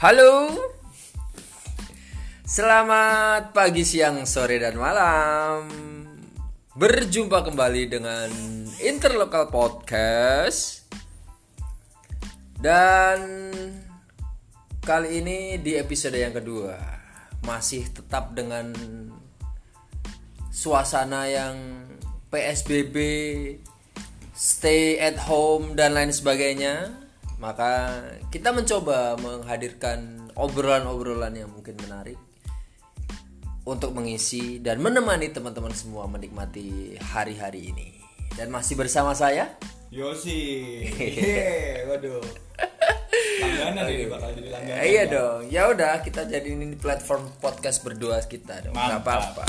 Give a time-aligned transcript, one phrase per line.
[0.00, 0.56] Halo.
[2.40, 5.68] Selamat pagi, siang, sore, dan malam.
[6.72, 8.32] Berjumpa kembali dengan
[8.80, 10.88] Interlokal Podcast.
[12.56, 13.52] Dan
[14.80, 16.80] kali ini di episode yang kedua
[17.44, 18.72] masih tetap dengan
[20.48, 21.84] suasana yang
[22.32, 22.96] PSBB,
[24.32, 26.88] stay at home dan lain sebagainya
[27.40, 32.20] maka kita mencoba menghadirkan obrolan-obrolan yang mungkin menarik
[33.64, 37.88] untuk mengisi dan menemani teman-teman semua menikmati hari-hari ini.
[38.36, 39.56] Dan masih bersama saya
[39.90, 40.38] Yosi.
[41.00, 42.22] Hehe, waduh.
[43.42, 44.84] Langganan ini bakal jadi langganan.
[44.86, 45.50] iya dong.
[45.50, 48.76] Ya udah kita jadi ini platform podcast berdua kita dong.
[48.76, 49.34] Nggak Mantap.
[49.34, 49.46] apa-apa.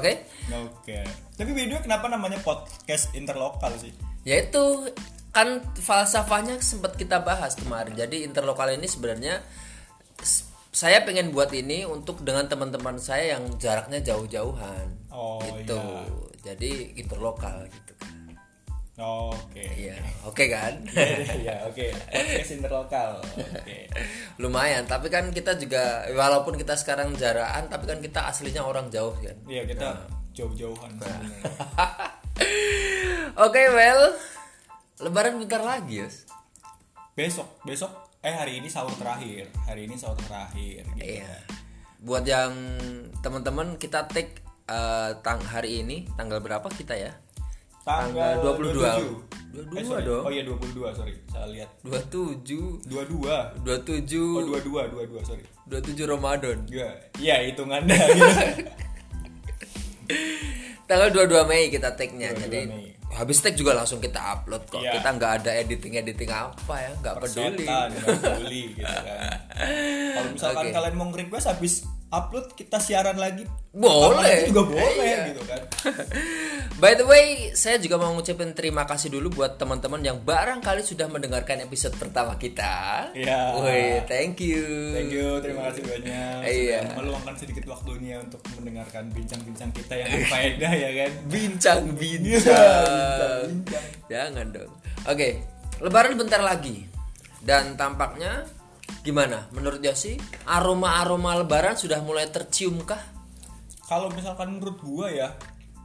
[0.00, 0.24] Oke?
[0.48, 1.04] Oke.
[1.36, 3.92] Tapi video kenapa namanya podcast interlokal sih?
[4.24, 4.88] Yaitu
[5.30, 7.94] kan falsafahnya sempat kita bahas kemarin.
[7.94, 9.42] Jadi interlokal ini sebenarnya
[10.70, 14.86] saya pengen buat ini untuk dengan teman-teman saya yang jaraknya jauh-jauhan.
[15.10, 15.78] Oh, gitu.
[15.78, 16.54] iya.
[16.54, 18.14] Jadi interlokal gitu kan.
[19.00, 19.64] Oke.
[19.64, 19.96] Iya,
[20.28, 20.76] oke kan?
[21.40, 21.86] Iya, oke.
[21.88, 23.10] Podcast interlokal.
[23.24, 23.88] Oke.
[24.42, 29.16] Lumayan, tapi kan kita juga walaupun kita sekarang jaraan, tapi kan kita aslinya orang jauh
[29.16, 29.36] kan.
[29.48, 30.04] Iya, kita
[30.36, 31.32] jauh-jauhan sebenarnya.
[33.46, 34.12] Oke, well,
[35.00, 36.28] lebaran bentar lagi, Yos.
[37.16, 39.48] Besok, besok eh hari ini sahur terakhir.
[39.64, 41.04] Hari ini sahur terakhir gitu.
[41.20, 41.40] Iya.
[42.00, 42.52] Buat yang
[43.20, 47.12] teman-teman kita take eh, tang hari ini tanggal berapa kita ya?
[47.80, 48.76] Tanggal 22.
[48.76, 49.40] 27.
[49.50, 50.04] 22 Eh, sorry.
[50.06, 50.22] dong.
[50.22, 51.14] Oh iya 22, sorry.
[51.26, 51.68] Salah lihat.
[51.82, 53.66] 27 22.
[53.66, 55.44] 27 Oh 22, 22, sorry.
[55.66, 56.58] 27 Ramadan.
[56.70, 58.28] Iya, iya hitungannya gitu.
[60.90, 62.34] Tanggal 22 Mei kita take-nya.
[62.34, 62.90] 22 Jadi Mei.
[63.14, 64.82] habis take juga langsung kita upload kok.
[64.82, 64.98] Iya.
[64.98, 67.66] Kita nggak ada editing-editing apa ya, nggak peduli.
[68.02, 69.38] Peduli gitu kan.
[70.18, 70.74] Kalau misalkan Oke.
[70.74, 73.46] kalian mau nge-request habis upload kita siaran lagi.
[73.70, 74.42] Boleh.
[74.42, 75.22] Aja juga boleh Iya.
[75.30, 75.60] gitu kan.
[76.82, 81.06] By the way, saya juga mau ngucapin terima kasih dulu buat teman-teman yang barangkali sudah
[81.06, 83.06] mendengarkan episode pertama kita.
[83.14, 83.54] Iya.
[83.56, 84.90] Wih, thank you.
[84.90, 86.78] Thank you, terima kasih banyak Iya.
[86.82, 91.10] sudah meluangkan sedikit waktunya untuk mendengarkan bincang-bincang kita yang berfaedah ya kan.
[91.30, 93.46] Bincang-bincang.
[93.46, 93.86] Bincang.
[94.10, 94.72] Jangan dong.
[95.06, 95.28] Oke,
[95.78, 96.88] lebaran bentar lagi.
[97.40, 98.44] Dan tampaknya
[99.00, 99.48] gimana?
[99.50, 103.00] Menurut Yosi, aroma-aroma lebaran sudah mulai terciumkah?
[103.84, 105.34] Kalau misalkan menurut gua ya,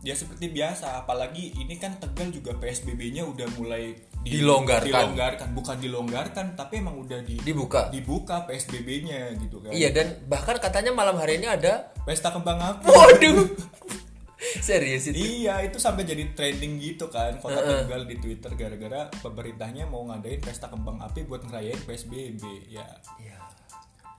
[0.02, 4.90] ya seperti biasa, apalagi ini kan Tegal juga PSBB-nya udah mulai di- Dilonggarkan.
[4.90, 7.90] dilonggarkan, bukan dilonggarkan, tapi emang udah di Dibuka.
[7.90, 9.74] dibuka PSBB-nya gitu kan.
[9.74, 12.86] Iya dan bahkan katanya malam hari ini ada Pesta kembang api.
[12.86, 13.38] Waduh.
[14.68, 15.18] Serius itu.
[15.18, 20.44] Iya, itu sampai jadi trending gitu kan kota Tegal di Twitter gara-gara pemerintahnya mau ngadain
[20.44, 22.72] pesta kembang api buat ngerayain PSBB.
[22.72, 22.86] Ya.
[23.20, 23.38] Iya.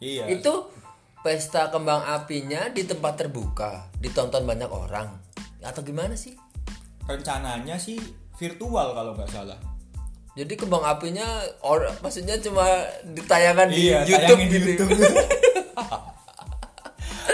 [0.00, 0.24] Iya.
[0.32, 0.72] Itu
[1.20, 5.20] pesta kembang apinya di tempat terbuka, ditonton banyak orang.
[5.60, 6.38] Atau gimana sih?
[7.06, 7.96] rencananya sih
[8.36, 9.58] virtual kalau nggak salah.
[10.36, 11.24] Jadi kembang apinya
[11.64, 14.84] or, maksudnya cuma ditayangkan di iya, YouTube tayangin di gitu.
[14.84, 15.00] YouTube.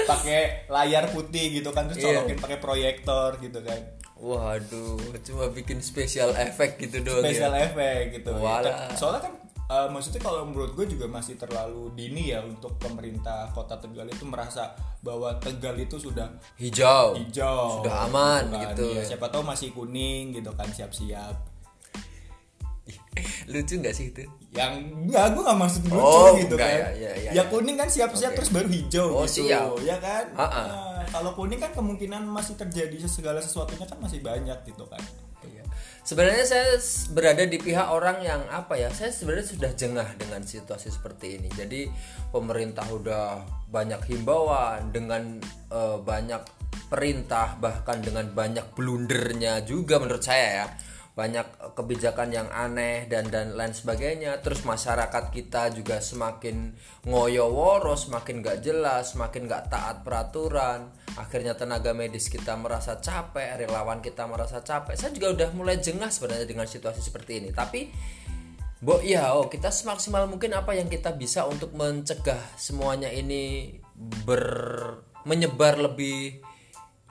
[0.04, 2.20] pakai layar putih gitu kan terus Iya.
[2.20, 3.80] colokin pakai proyektor gitu kan.
[4.16, 7.66] Waduh, cuma bikin special effect gitu doang Special ya.
[7.66, 8.31] effect gitu.
[8.32, 8.88] Walah.
[8.88, 13.50] Dan Soalnya kan eh, maksudnya kalau menurut gue juga masih terlalu dini ya untuk pemerintah
[13.50, 17.16] kota Tegal itu merasa bahwa Tegal itu sudah Hijau.
[17.16, 18.62] hijau Sudah aman kan.
[18.69, 18.94] gitu.
[18.94, 21.34] Iya, siapa tahu masih kuning gitu kan siap-siap
[23.48, 24.24] Lucu nggak sih itu?
[24.52, 27.42] yang enggak gue gak maksud lucu Oh, gitu enggak kan ya, ya, ya, ya ya.
[27.48, 28.36] kuning kan siap-siap Oke.
[28.36, 29.80] terus baru hijau Oh, gitu siap.
[29.80, 30.62] ya kan Ha-ha.
[30.68, 35.00] Nah, kalau kuning kan kemungkinan masih terjadi segala sesuatunya kan masih banyak gitu kan
[35.42, 35.64] Iya.
[36.04, 36.78] Sebenarnya saya
[37.10, 38.92] berada di pihak orang yang apa ya?
[38.94, 41.50] Saya sebenarnya sudah jengah dengan situasi seperti ini.
[41.50, 41.90] Jadi
[42.30, 46.46] pemerintah udah banyak himbauan dengan eh, banyak
[46.86, 50.66] perintah bahkan dengan banyak blundernya juga menurut saya ya.
[51.12, 54.41] Banyak eh, kebijakan yang aneh dan dan lain sebagainya.
[54.41, 56.73] Terus masyarakat kita juga semakin
[57.05, 60.93] ngoyo-woro, semakin gak jelas, semakin gak taat peraturan.
[61.20, 64.97] Akhirnya tenaga medis kita merasa capek, relawan kita merasa capek.
[64.97, 67.53] Saya juga udah mulai jengah sebenarnya dengan situasi seperti ini.
[67.53, 67.81] Tapi
[68.82, 73.79] Bo, ya, oh kita semaksimal mungkin apa yang kita bisa untuk mencegah semuanya ini
[74.26, 74.43] ber
[75.23, 76.43] menyebar lebih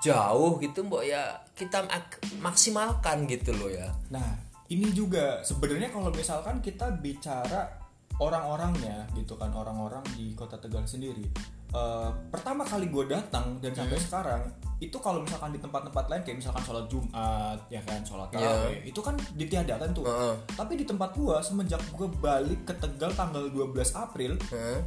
[0.04, 3.94] jauh gitu, Mbok ya kita mak- maksimalkan gitu loh ya.
[4.10, 4.26] nah
[4.68, 7.70] ini juga sebenarnya kalau misalkan kita bicara
[8.18, 11.26] orang-orangnya gitu kan orang-orang di kota Tegal sendiri
[11.72, 14.04] Eh, pertama kali gue datang dan sampai Hmm.
[14.04, 14.42] sekarang
[14.78, 18.44] itu kalau misalkan di tempat-tempat lain kayak misalkan sholat Jumat ya kan sholat Iya.
[18.44, 20.36] tarawih itu kan ditiadakan tuh Heeh.
[20.52, 24.84] tapi di tempat gue semenjak gue balik ke Tegal tanggal 12 April Heeh.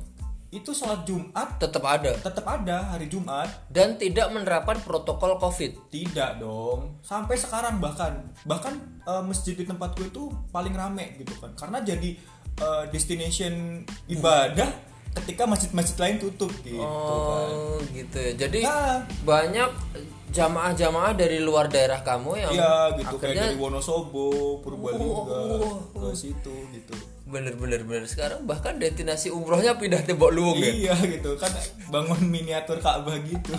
[0.55, 5.91] Itu sholat Jumat tetap ada tetap ada hari Jumat dan tidak menerapkan protokol COVID.
[5.91, 8.15] tidak dong sampai sekarang bahkan
[8.45, 12.15] bahkan eh, masjid di tempat gue itu paling rame gitu kan karena jadi
[12.56, 14.71] eh, destination ibadah
[15.15, 18.33] ketika masjid-masjid lain tutup gitu kan Oh, gitu ya.
[18.37, 19.03] Jadi Nah.
[19.23, 19.71] banyak
[20.35, 24.27] jamaah-jamaah dari luar daerah kamu yang Iya gitu kayak akhirnya dari Wonosobo,
[24.61, 26.95] Purbalingga Oh, ke situ gitu.
[27.25, 30.69] bener-bener bener sekarang bahkan destinasi umrohnya pindah tembok luwung ya.
[30.69, 31.51] Iya gitu kan
[31.89, 33.55] bangun miniatur Ka'bah gitu.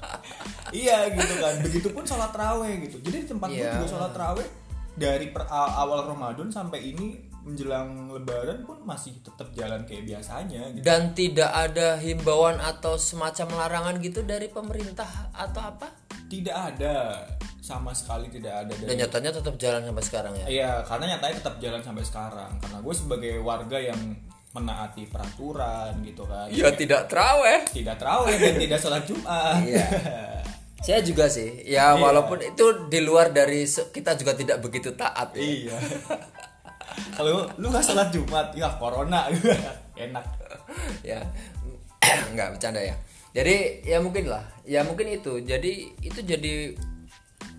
[0.72, 1.54] iya gitu kan.
[1.60, 2.96] Begitupun sholat raweh gitu.
[3.00, 3.76] Jadi di tempat gue Iya.
[3.76, 4.46] juga sholat raweh
[4.94, 10.72] dari per- awal Ramadan sampai ini menjelang Lebaran pun masih tetap jalan kayak biasanya.
[10.72, 10.82] Gitu.
[10.82, 15.92] Dan tidak ada himbauan atau semacam larangan gitu dari pemerintah atau apa?
[16.24, 17.20] Tidak ada
[17.60, 20.46] sama sekali tidak ada Dan dari nyatanya tetap jalan sampai sekarang ya.
[20.48, 22.50] Iya, karena nyatanya tetap jalan sampai sekarang.
[22.64, 24.00] Karena gue sebagai warga yang
[24.56, 26.48] menaati peraturan gitu kan.
[26.48, 27.68] Ya tidak teraweh.
[27.68, 29.60] Tidak terawih dan tidak sholat Jumat.
[29.60, 29.86] Iya.
[30.84, 31.64] Saya juga sih.
[31.64, 32.00] Ya Iya.
[32.00, 35.40] walaupun itu di luar dari kita juga tidak begitu taat ya.
[35.40, 35.78] iya.
[37.14, 39.26] Kalau lu nggak sholat Jumat, ya corona.
[39.94, 40.26] Enak.
[41.06, 41.22] ya
[42.34, 42.96] nggak bercanda ya.
[43.34, 44.44] Jadi ya mungkin lah.
[44.66, 45.42] Ya mungkin itu.
[45.42, 46.74] Jadi itu jadi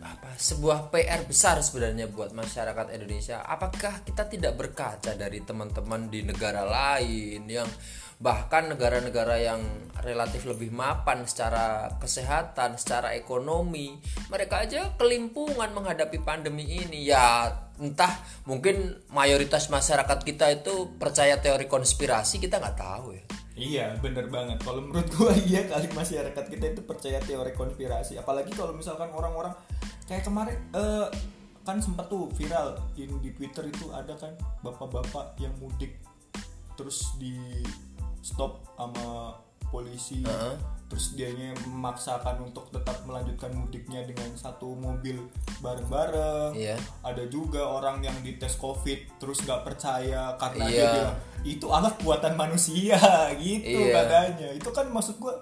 [0.05, 3.41] apa sebuah PR besar sebenarnya buat masyarakat Indonesia.
[3.41, 7.67] Apakah kita tidak berkaca dari teman-teman di negara lain yang
[8.19, 9.62] bahkan negara-negara yang
[10.06, 13.97] relatif lebih mapan secara kesehatan, secara ekonomi,
[14.29, 17.09] mereka aja kelimpungan menghadapi pandemi ini.
[17.09, 17.51] Ya,
[17.81, 18.13] entah
[18.45, 23.25] mungkin mayoritas masyarakat kita itu percaya teori konspirasi, kita nggak tahu ya.
[23.56, 24.59] Iya, bener banget.
[24.62, 28.19] Kalau menurut gua iya kali masyarakat kita itu percaya teori konspirasi.
[28.19, 29.56] Apalagi kalau misalkan orang-orang
[30.06, 31.07] kayak kemarin eh,
[31.65, 35.97] kan sempat tuh viral di Twitter itu ada kan bapak-bapak yang mudik
[36.75, 37.63] terus di
[38.25, 39.38] stop sama
[39.69, 40.57] polisi Heeh.
[40.86, 45.18] terus dianya memaksakan untuk tetap melanjutkan mudiknya dengan satu mobil
[45.60, 46.77] bareng-bareng Iya.
[47.01, 50.89] ada juga orang yang dites covid terus nggak percaya karena dia Iya.
[50.94, 52.98] bilang itu alat buatan manusia
[53.42, 53.94] gitu Iya.
[53.94, 55.33] katanya itu kan maksud gua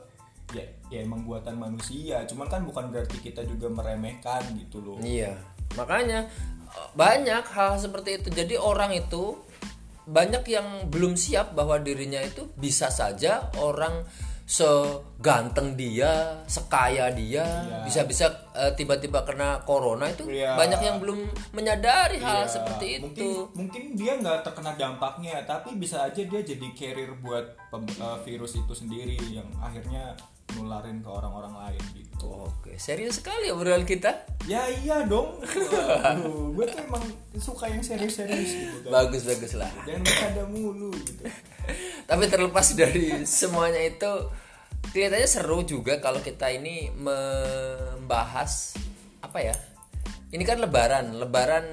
[0.52, 5.36] ya ya emang buatan manusia cuman kan bukan berarti kita juga meremehkan gitu loh Iya,
[5.76, 6.28] makanya
[6.72, 8.30] eh, banyak hal seperti itu.
[8.30, 9.38] Jadi orang itu
[10.06, 14.04] banyak yang belum siap bahwa dirinya itu bisa saja orang
[14.44, 17.80] seganteng dia, sekaya dia, Iya.
[17.88, 20.60] bisa-bisa eh, tiba-tiba kena corona itu Iya.
[20.60, 21.20] banyak yang belum
[21.52, 23.30] menyadari hal Ya, seperti mungkin, itu.
[23.56, 28.54] mungkin dia nggak terkena dampaknya tapi bisa aja dia jadi carrier buat pem- eh, virus
[28.54, 30.12] itu sendiri yang akhirnya
[30.56, 34.24] nularin ke orang-orang lain gitu Oke, serius sekali obrolan kita.
[34.48, 35.40] ya iya dong
[36.56, 37.04] gue tuh emang
[37.36, 39.72] suka yang serius-serius gitu kan Bagus bagus lah.
[39.84, 41.24] jangan bercanda mulu gitu
[42.10, 44.12] Tapi terlepas dari semuanya itu
[44.92, 48.76] kelihatannya seru juga kalau kita ini membahas
[49.24, 49.56] apa ya?
[50.34, 51.66] Ini kan Lebaran, Lebaran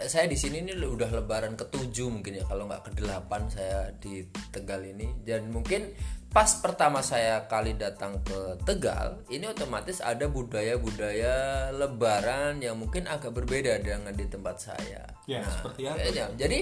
[0.00, 4.84] saya di sini ini udah Lebaran ketujuh mungkin ya kalau nggak kedelapan saya di Tegal
[4.84, 5.92] ini dan mungkin
[6.30, 13.34] pas pertama saya kali datang ke Tegal ini otomatis ada budaya-budaya Lebaran yang mungkin agak
[13.34, 15.02] berbeda dengan di tempat saya.
[15.26, 16.26] ya seperti apa Kayaknya.
[16.38, 16.58] Jadi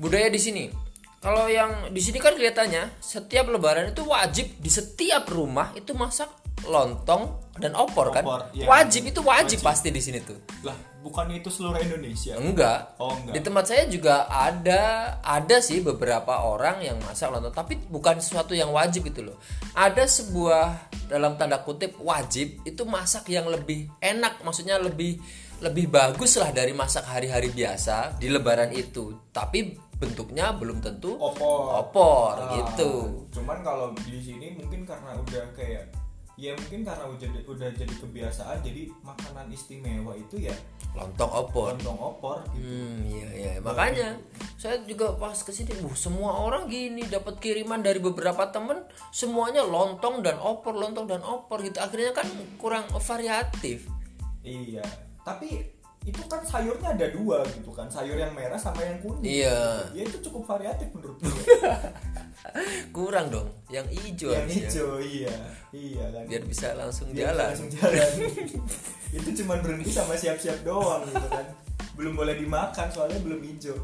[0.00, 0.64] budaya di sini.
[1.20, 6.45] Kalau yang di sini kan kelihatannya setiap lebaran itu wajib di setiap rumah itu masak
[6.64, 8.24] lontong dan opor, kan?
[8.24, 8.64] Opor, iya.
[8.68, 10.36] Wajib itu wajib, pasti di sini tuh.
[10.64, 12.98] lah bukan itu seluruh Indonesia Enggak.
[12.98, 17.78] oh enggak Di tempat saya juga ada ada sih beberapa orang yang masak lontong, tapi
[17.86, 19.38] bukan sesuatu yang wajib gitu loh.
[19.78, 25.22] Ada sebuah dalam tanda kutip wajib itu masak yang lebih enak, maksudnya lebih
[25.62, 29.30] lebih bagus lah dari masak hari-hari biasa di lebaran itu.
[29.30, 33.24] Tapi bentuknya belum tentu opor opor Ah, gitu.
[33.32, 35.88] Cuman kalau di sini mungkin karena udah kayak
[36.36, 40.52] ya mungkin karena udah udah jadi kebiasaan jadi makanan istimewa itu ya
[40.96, 41.76] Lontong opor.
[41.76, 42.64] lontong opor gitu.
[42.72, 43.52] Hmm, iya iya.
[43.60, 44.16] Makanya
[44.56, 48.80] saya juga pas ke sini, "Wah, semua orang gini dapat kiriman dari beberapa temen,
[49.12, 51.76] semuanya lontong dan opor, lontong dan opor gitu.
[51.84, 52.24] Akhirnya kan
[52.56, 53.84] kurang variatif.
[54.40, 54.80] Iya.
[55.20, 55.75] Tapi
[56.06, 59.42] itu kan sayurnya ada dua gitu kan sayur yang merah sama yang kuning.
[59.42, 59.90] Iya.
[59.90, 61.34] ya itu cukup variatif menurut gue
[62.94, 65.34] Kurang dong yang hijau yang hijau iya.
[65.74, 66.24] Iya kan?
[66.30, 67.50] Biar bisa langsung Biar jalan.
[67.50, 68.10] langsung jalan.
[69.18, 71.46] Itu cuma berhenti sama siap-siap doang gitu kan.
[71.98, 73.74] Belum boleh dimakan soalnya belum hijau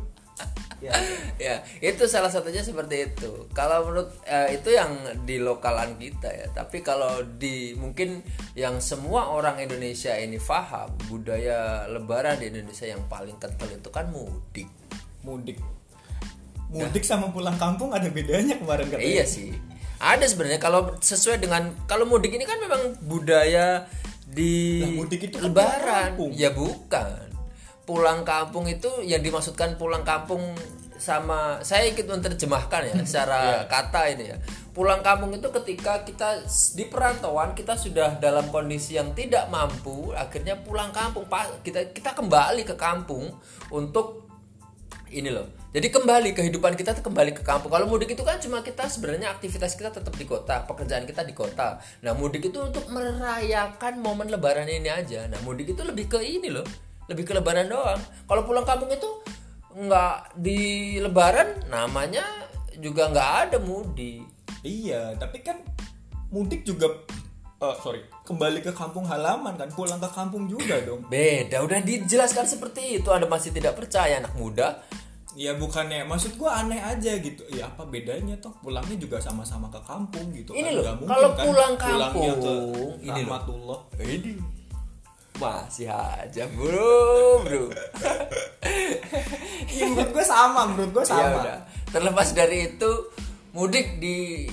[0.82, 0.92] ya.
[1.38, 3.46] Ya itu salah satunya seperti itu.
[3.54, 4.90] Kalau menurut eh, itu yang
[5.22, 6.46] di lokalan kita ya.
[6.50, 8.22] Tapi kalau di mungkin
[8.58, 14.10] yang semua orang Indonesia ini paham budaya Lebaran di Indonesia yang paling kental itu kan
[14.10, 14.68] mudik.
[15.22, 15.58] Mudik.
[16.72, 19.06] Mudik sama pulang kampung ada bedanya kemarin katanya.
[19.06, 19.52] Iya sih.
[20.02, 23.86] Ada sebenarnya kalau sesuai dengan kalau mudik ini kan memang budaya
[24.26, 26.10] di Lah, mudik itu kan lebaran.
[26.34, 27.31] ya bukan
[27.82, 30.54] pulang kampung itu yang dimaksudkan pulang kampung
[31.02, 34.38] sama saya ikut menerjemahkan ya secara kata ini ya.
[34.72, 40.56] Pulang kampung itu ketika kita di perantauan kita sudah dalam kondisi yang tidak mampu akhirnya
[40.62, 41.26] pulang kampung.
[41.66, 43.34] Kita kita kembali ke kampung
[43.74, 44.30] untuk
[45.12, 45.44] ini loh.
[45.76, 47.68] Jadi kembali kehidupan kita kembali ke kampung.
[47.68, 51.36] Kalau mudik itu kan cuma kita sebenarnya aktivitas kita tetap di kota pekerjaan kita di
[51.36, 51.82] kota.
[52.00, 55.28] Nah mudik itu untuk merayakan momen lebaran ini aja.
[55.28, 56.64] Nah mudik itu lebih ke ini loh
[57.12, 59.08] lebih ke lebaran doang kalau pulang kampung itu
[59.72, 60.60] nggak di
[60.98, 62.24] lebaran namanya
[62.76, 64.24] juga nggak ada mudik
[64.62, 65.58] Iya, tapi kan
[66.30, 66.86] mudik juga
[67.58, 71.02] eh, sorry, kembali ke kampung halaman kan, pulang ke kampung juga dong.
[71.10, 74.78] beda udah dijelaskan seperti itu anda masih tidak percaya anak muda
[75.32, 77.40] Ya bukannya maksud gua aneh aja gitu.
[77.48, 78.52] Ya apa bedanya toh?
[78.60, 80.76] Pulangnya juga sama-sama ke kampung gitu Ini kan.
[80.76, 82.52] loh, kalau kan pulang pulangnya kampung, ke
[83.00, 83.80] ini loh.
[83.96, 84.30] ini
[85.42, 87.62] masih aja bro bro.
[89.72, 91.38] Iya menurut gua sama, menurut gua ya sama.
[91.42, 91.58] udah.
[91.90, 92.90] Terlepas dari itu
[93.56, 94.46] mudik di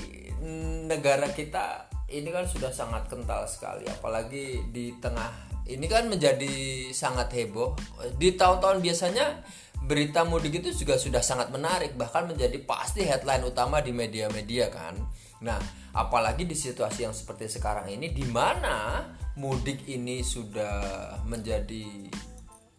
[0.89, 5.29] negara kita ini kan sudah sangat kental sekali apalagi di tengah
[5.69, 7.77] ini kan menjadi sangat heboh.
[8.17, 9.45] Di tahun-tahun biasanya
[9.85, 14.97] berita mudik itu juga sudah sangat menarik bahkan menjadi pasti headline utama di media-media kan.
[15.45, 15.61] Nah
[15.93, 19.05] apalagi di situasi yang seperti sekarang ini di mana
[19.39, 22.11] mudik ini sudah menjadi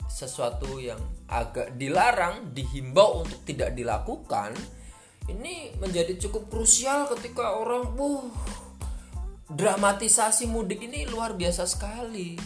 [0.04, 1.00] sesuatu yang
[1.32, 4.52] agak dilarang, dihimbau untuk tidak dilakukan,
[5.32, 8.28] ini menjadi cukup krusial ketika orang, wuh,
[9.48, 12.36] dramatisasi mudik ini luar biasa sekali.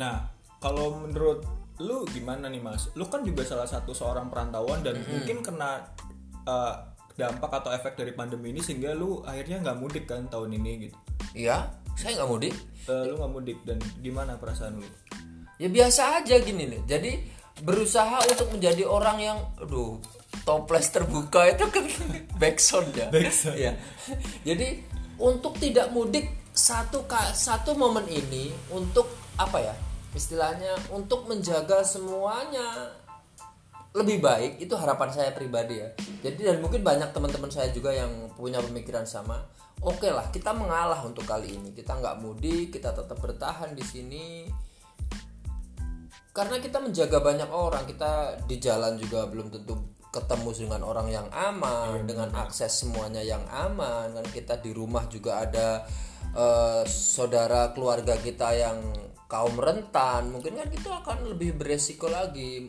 [0.00, 0.24] Nah,
[0.58, 1.44] kalau menurut
[1.78, 2.90] lu gimana nih Mas?
[2.96, 5.92] Lu kan juga salah satu seorang perantauan dan mungkin kena
[6.48, 6.74] eh,
[7.18, 10.96] dampak atau efek dari pandemi ini sehingga lu akhirnya nggak mudik kan tahun ini gitu.
[11.34, 12.54] Iya, saya nggak mudik.
[12.86, 14.86] Eh, lu nggak mudik dan gimana perasaan lu?
[15.58, 16.82] Ya biasa aja gini nih.
[16.86, 17.12] Jadi
[17.66, 19.98] berusaha untuk menjadi orang yang, aduh,
[20.46, 21.84] toples terbuka itu kan
[22.40, 23.10] backsound ya.
[23.10, 23.58] Backsound.
[23.58, 23.74] Iya.
[24.46, 24.86] Jadi
[25.18, 27.02] untuk tidak mudik satu
[27.34, 29.74] satu momen ini untuk apa ya?
[30.14, 32.94] Istilahnya untuk menjaga semuanya
[33.98, 35.90] lebih baik itu harapan saya pribadi ya.
[36.22, 39.42] Jadi dan mungkin banyak teman-teman saya juga yang punya pemikiran sama.
[39.78, 41.70] Oke lah, kita mengalah untuk kali ini.
[41.70, 44.26] Kita nggak mudik, kita tetap bertahan di sini.
[46.34, 51.28] Karena kita menjaga banyak orang kita di jalan juga belum tentu ketemu dengan orang yang
[51.30, 54.18] aman dengan akses semuanya yang aman.
[54.18, 55.86] Kan kita di rumah juga ada
[56.34, 58.82] eh, saudara keluarga kita yang
[59.30, 60.34] kaum rentan.
[60.34, 62.66] Mungkin kan itu akan lebih beresiko lagi.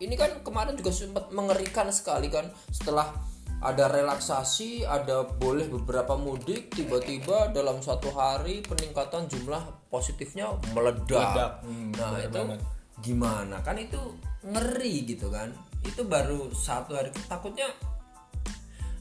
[0.00, 3.29] Ini kan kemarin juga sempat mengerikan sekali kan setelah
[3.60, 9.60] ada relaksasi, ada boleh beberapa mudik, tiba-tiba dalam satu hari peningkatan jumlah
[9.92, 11.12] positifnya meledak.
[11.12, 11.52] Meledak.
[11.68, 12.60] Hmm, nah itu banget.
[13.04, 13.56] gimana?
[13.60, 14.00] Kan itu
[14.48, 15.52] ngeri gitu kan?
[15.84, 17.12] Itu baru satu hari.
[17.28, 17.68] Takutnya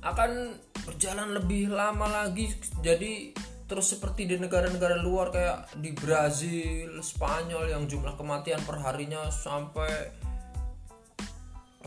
[0.04, 2.51] akan berjalan lebih lama lagi.
[2.84, 3.32] Jadi
[3.63, 10.28] terus seperti di negara-negara luar kayak di Brazil, Spanyol yang jumlah kematian perharinya sampai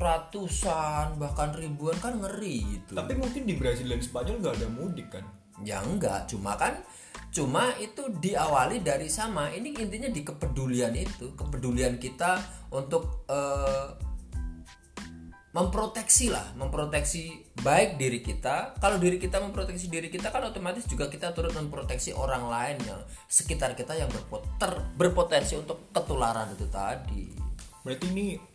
[0.02, 2.98] ratusan bahkan ribuan kan ngeri gitu.
[2.98, 5.24] Tapi mungkin di Brazil dan Spanyol nggak ada mudik kan?
[5.62, 6.82] Ya enggak, cuma kan
[7.30, 9.54] cuma itu diawali dari sama.
[9.54, 12.42] Ini intinya di kepedulian itu, kepedulian kita
[12.74, 13.88] untuk eh,
[15.52, 18.72] memproteksi lah, memproteksi baik diri kita.
[18.80, 23.00] Kalau diri kita memproteksi diri kita kan otomatis juga kita turut memproteksi orang lain yang
[23.28, 27.28] sekitar kita yang berpot- ter- berpotensi untuk ketularan itu tadi.
[27.84, 28.51] Berarti ini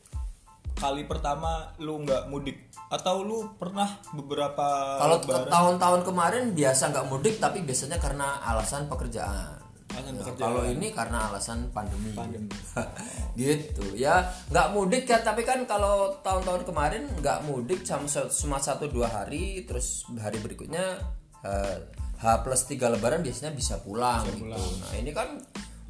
[0.77, 4.65] kali pertama lu nggak mudik atau lu pernah beberapa
[5.01, 5.17] Kalau
[5.50, 9.60] tahun-tahun kemarin biasa nggak mudik tapi biasanya karena alasan pekerjaan.
[9.91, 10.36] Alasan Ya.
[10.36, 12.13] Kalau ini karena alasan pandemi.
[12.13, 12.51] Pandemi.
[13.39, 19.10] gitu ya nggak mudik ya tapi kan kalau tahun-tahun kemarin nggak mudik cuma satu dua
[19.10, 21.01] hari terus hari berikutnya
[21.41, 21.75] eh,
[22.17, 24.57] H plus tiga lebaran biasanya bisa pulang gitu.
[24.57, 25.38] Nah ini kan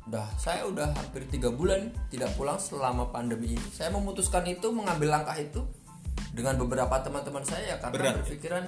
[0.08, 3.68] udah saya udah hampir tiga bulan tidak pulang selama pandemi ini.
[3.72, 5.62] Saya memutuskan itu mengambil langkah itu
[6.32, 8.18] dengan beberapa teman-teman saya karena Berat ya?
[8.24, 8.64] berpikiran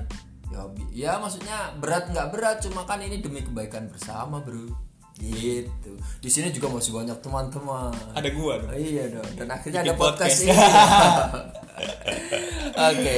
[0.50, 4.66] ya bi- ya maksudnya berat nggak berat cuma kan ini demi kebaikan bersama bro
[5.22, 8.72] gitu di sini juga masih banyak teman-teman ada gua dong.
[8.74, 10.42] Oh, iya dong dan akhirnya Bikin ada podcast, podcast.
[10.42, 10.56] ini
[12.90, 13.18] oke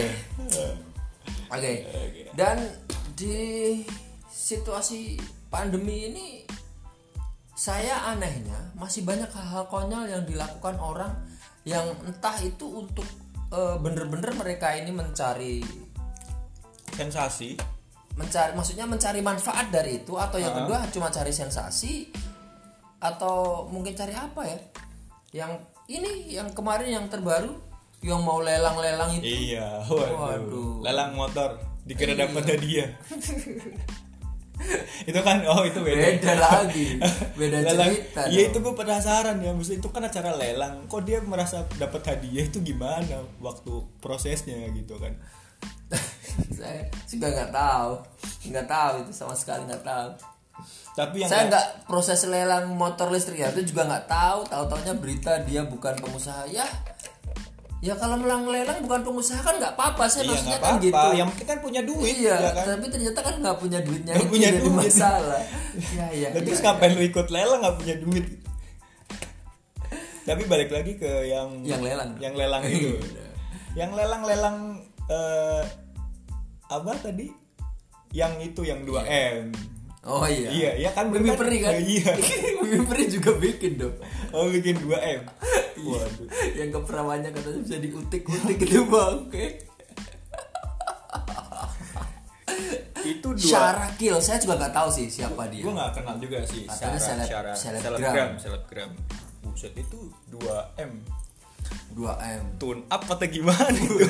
[1.56, 1.74] oke
[2.36, 2.58] dan
[3.16, 3.80] di
[4.28, 5.16] situasi
[5.48, 6.25] pandemi ini
[7.62, 11.13] saya anehnya masih banyak hal-hal konyol yang dilakukan orang
[11.62, 13.06] yang entah itu untuk
[13.53, 15.62] eh, bener-bener mereka ini mencari
[16.98, 17.62] Sensasi.
[18.18, 22.10] mencari maksudnya mencari manfaat dari itu atau yang kedua cuma cari sensasi
[22.98, 24.60] atau mungkin cari apa ya
[25.46, 25.51] yang
[25.86, 27.53] ini yang kemarin yang terbaru
[28.01, 30.18] yang mau lelang-lelang itu Iya, waduh.
[30.18, 30.74] Waduh.
[30.82, 32.89] Lelang motor dikira dapat hadiah.
[35.10, 36.01] itu kan oh itu beda.
[36.18, 36.88] beda lagi
[37.39, 37.89] beda lelang.
[37.89, 38.50] cerita Iya dong.
[38.53, 40.74] itu gue penasaran ya, maksudnya itu kan acara lelang.
[40.86, 45.18] Kok dia merasa dapat hadiah itu gimana waktu prosesnya gitu kan?
[46.58, 47.91] saya juga nggak tahu
[48.51, 50.10] nggak tahu itu sama sekali nggak tahu
[50.91, 54.94] Tapi yang saya nggak proses lelang motor listrik ya itu juga nggak tahu tahu taunya
[54.94, 56.68] berita dia bukan pengusaha ya
[57.82, 60.86] ya kalau melang lelang bukan pengusaha kan nggak apa-apa saya iya maksudnya kan apa-apa.
[60.86, 62.66] gitu Yang penting kan punya duit iya ya kan.
[62.70, 64.78] tapi ternyata kan nggak punya duitnya Nggak itu punya jadi duit.
[64.78, 65.42] masalah
[65.90, 68.26] ya ya Lah, terus ya, ngapain lu ikut lelang nggak punya duit?
[70.22, 72.94] Tapi balik lagi ke yang yang lelang yang lelang itu.
[72.94, 73.26] Iya.
[73.74, 74.58] yang lelang-lelang
[75.10, 75.64] eh,
[76.70, 77.28] apa tadi?
[78.14, 79.50] Yang itu yang 2M.
[80.03, 81.36] Oh iya Iya, iya kan bukan?
[81.36, 82.13] peri kan Iya.
[82.62, 83.96] Mimi peri juga bikin dong
[84.31, 85.22] Oh, bikin 2M.
[85.81, 86.27] Waduh.
[86.53, 89.46] yang keperawannya katanya bisa diutik-utik gitu bang oke
[93.01, 93.41] Itu dua.
[93.41, 96.63] Syarakil saya juga nggak tahu sih siapa dia Gue nggak kenal juga sih.
[96.63, 98.29] Katanya Syara- Syara- selebgram.
[98.38, 98.89] selebgram.
[99.41, 100.91] Buset itu 2M.
[101.91, 104.05] 2M Tune up atau gimana itu?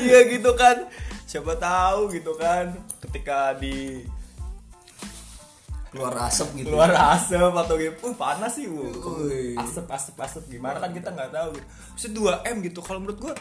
[0.00, 0.90] iya gitu kan.
[1.28, 2.72] Siapa tahu gitu kan.
[3.04, 4.00] Ketika di
[5.92, 6.72] keluar asap gitu.
[6.72, 10.42] Keluar asap atau gitu uh panas sih uh, asap asap asap.
[10.48, 11.66] Gimana kan kita nggak tahu gitu.
[12.00, 12.80] Terus 2 m gitu.
[12.80, 13.34] Kalau menurut gua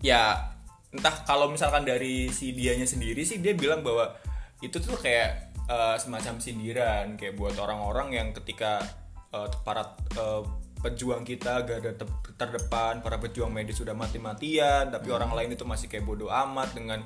[0.00, 0.48] ya
[0.90, 4.10] entah kalau misalkan dari si dianya sendiri sih dia bilang bahwa
[4.58, 8.82] itu tuh kayak eh, semacam sindiran kayak buat orang-orang yang ketika
[9.30, 10.42] eh, para eh,
[10.80, 15.92] pejuang kita garda ter- terdepan para pejuang medis sudah mati-matian tapi orang lain itu masih
[15.92, 17.04] kayak bodoh amat dengan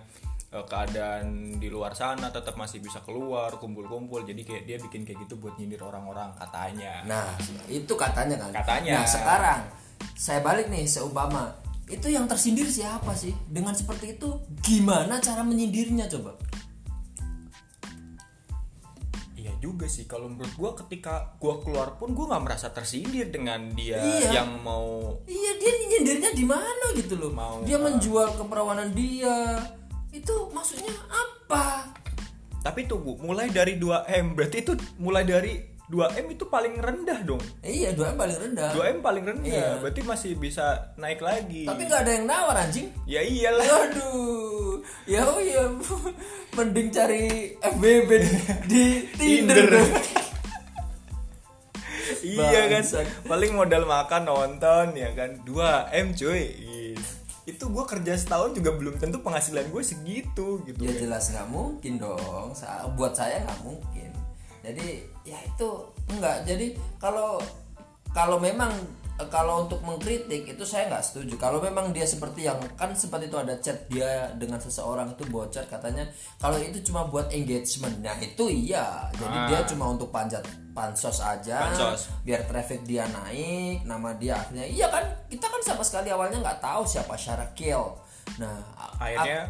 [0.54, 4.22] eh, keadaan di luar sana tetap masih bisa keluar kumpul-kumpul.
[4.22, 7.02] Jadi kayak dia bikin kayak gitu buat nyindir orang-orang katanya.
[7.04, 7.34] Nah
[7.66, 8.50] itu katanya kan.
[8.54, 9.02] Katanya.
[9.02, 9.60] nah sekarang
[10.14, 11.50] saya balik nih seumpama.
[11.84, 13.37] Itu yang tersindir siapa sih?
[13.44, 16.32] Dengan seperti itu gimana cara menyindirnya coba
[19.64, 23.96] juga sih kalau menurut gua ketika gua keluar pun gua nggak merasa tersindir dengan dia
[24.05, 24.44] Iya.
[24.44, 27.83] yang mau iya dia nyindirnya di mana gitu loh Mau, dia ah.
[27.88, 29.57] menjual keperawanan dia
[30.12, 31.88] itu maksudnya apa
[32.61, 37.92] tapi tunggu mulai dari 2M berarti itu mulai dari 2M itu paling rendah dong iya
[37.92, 39.68] dua paling rendah 2M paling rendah Iya.
[39.78, 45.20] berarti masih bisa naik lagi tapi nggak ada yang nawar anjing ya iyalah Aduh, ya
[45.22, 45.68] oh ya,
[46.56, 48.24] mending cari FBB di,
[48.64, 48.84] di
[49.20, 49.68] Tinder.
[52.24, 52.84] Iya kan
[53.24, 56.96] paling modal makan nonton ya kan 2M cuy Ih.
[57.44, 61.00] itu gua kerja setahun juga belum tentu penghasilan gue segitu gitu Ya kan.
[61.04, 62.56] jelas nggak mungkin dong.
[62.96, 64.08] Buat saya nggak mungkin.
[64.64, 64.88] Jadi
[65.29, 65.68] ya itu
[66.09, 66.48] enggak.
[66.48, 67.37] Jadi kalau
[68.11, 68.72] kalau memang
[69.20, 71.37] eh, kalau untuk mengkritik itu saya nggak setuju.
[71.37, 75.68] Kalau memang dia seperti yang kan sempat itu ada chat dia dengan seseorang itu bocor
[75.68, 76.09] katanya
[76.40, 78.00] kalau itu cuma buat engagement.
[78.00, 79.07] Nah itu iya.
[79.14, 79.46] Jadi Ah.
[79.53, 80.42] dia cuma untuk panjat
[80.74, 81.70] pansos aja.
[81.70, 82.11] Pansos.
[82.27, 86.59] biar traffic dia naik nama dia akhirnya iya kan kita kan sama sekali awalnya nggak
[86.59, 87.94] tahu siapa Syarakil
[88.42, 88.59] nah
[88.98, 89.46] Akhirnya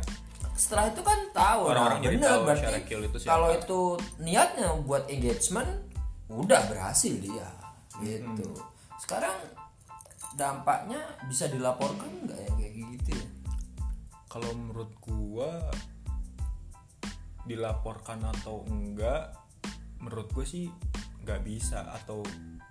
[0.54, 1.60] setelah itu kan tahu.
[1.72, 3.30] Orang-orang nah, jadi bener, tahu berarti Syarakil itu siapa.
[3.32, 3.80] kalau itu
[4.20, 5.70] niatnya buat engagement
[6.28, 7.48] udah berhasil dia.
[8.00, 8.48] Gitu.
[9.00, 9.36] Sekarang
[10.34, 13.26] dampaknya bisa dilaporkan nggak ya kayak gitu ya?
[14.30, 15.70] Kalau menurut gua
[17.44, 19.36] dilaporkan atau enggak
[20.00, 20.66] menurut gue sih
[21.22, 21.86] nggak bisa.
[21.96, 22.24] Atau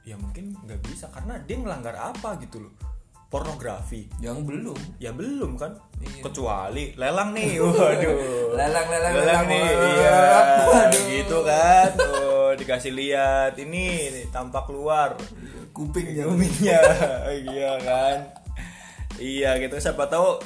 [0.04, 2.93] ya mungkin nggak bisa karena dia melanggar apa gitu loh
[3.34, 4.06] pornografi?
[4.22, 4.80] Yang belum.
[5.02, 5.74] Ya belum kan?
[6.04, 6.22] Iya.
[6.30, 8.17] kecuali lelang nih waduh.
[8.60, 9.89] Lelang lelang lelang nih Wah.
[9.89, 10.19] iya.
[10.69, 11.04] Waduh.
[11.10, 11.89] gitu kan?
[11.98, 13.58] Tuh dikasih lihat.
[13.58, 15.17] Ini nih, tampak keluar
[15.74, 16.30] kupingnya.
[16.30, 16.78] Umumnya
[17.50, 18.17] iya kan?
[19.17, 19.82] Iya gitu.
[19.82, 20.38] Siapa tahu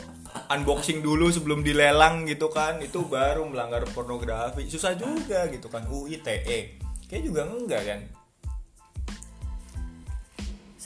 [0.48, 2.80] unboxing dulu sebelum dilelang gitu kan?
[2.80, 4.72] Itu baru melanggar pornografi.
[4.72, 5.84] Susah juga gitu kan?
[5.92, 8.00] UITE kayak juga enggak kan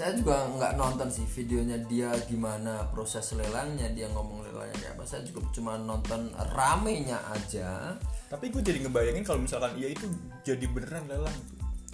[0.01, 5.03] saya juga nggak nonton sih videonya dia gimana proses lelangnya dia ngomong lelangnya kayak apa
[5.05, 7.93] saya juga cuma nonton ramenya aja
[8.25, 10.09] tapi gue jadi ngebayangin kalau misalkan iya itu
[10.41, 11.37] jadi beneran lelang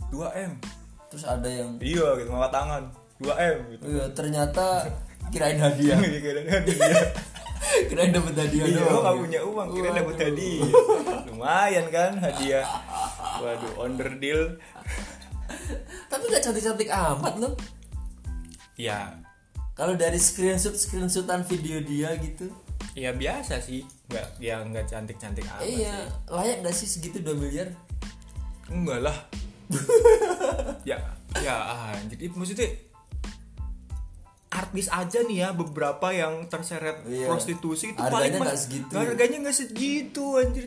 [0.07, 0.55] 2M
[1.11, 2.83] terus ada yang iya gitu ngangkat tangan
[3.19, 4.87] 2M gitu "Iya, ternyata
[5.27, 6.23] kirain hadiah dia
[7.91, 9.19] kirain dapat hadiah Iya, doang gak ya.
[9.19, 9.97] punya uang, kira Waduh.
[9.99, 10.69] dapet hadiah.
[11.27, 12.63] Lumayan kan hadiah.
[13.43, 14.55] Waduh, under deal.
[16.07, 17.51] tapi nggak cantik cantik amat loh
[18.77, 19.17] Ya,
[19.73, 22.53] kalau dari screenshot screenshotan video dia gitu?
[22.93, 23.85] Ya biasa sih.
[24.09, 25.97] Nggak ya nggak cantik cantik amat iya.
[26.05, 26.33] sih.
[26.33, 27.69] Layak gak sih segitu 2 miliar?
[28.69, 29.17] Enggak lah.
[30.87, 30.97] Ya
[31.41, 31.55] ya
[31.91, 32.15] anjir.
[32.21, 32.71] Itu maksudnya
[34.47, 37.27] artis aja nih ya beberapa yang terseret Iya.
[37.27, 38.93] prostitusi itu Harganya paling mas- segitu.
[38.95, 40.65] harganya nggak segitu anjir.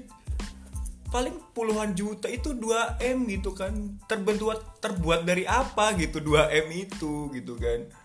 [1.11, 3.73] Paling puluhan juta itu 2 m gitu kan.
[4.05, 8.00] Terbentuk terbuat dari apa gitu 2 m itu gitu kan